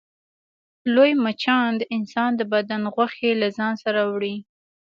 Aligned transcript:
لوی 0.95 1.11
مچان 1.25 1.69
د 1.77 1.81
انسان 1.97 2.31
د 2.37 2.41
بدن 2.53 2.81
غوښې 2.93 3.31
له 3.41 3.47
ځان 3.57 3.73
سره 3.83 3.99
وړي 4.11 4.35